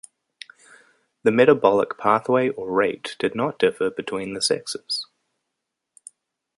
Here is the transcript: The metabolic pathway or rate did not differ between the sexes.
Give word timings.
The 1.21 1.29
metabolic 1.29 1.95
pathway 1.95 2.49
or 2.49 2.71
rate 2.71 3.15
did 3.19 3.35
not 3.35 3.59
differ 3.59 3.91
between 3.91 4.33
the 4.33 4.41
sexes. 4.41 5.05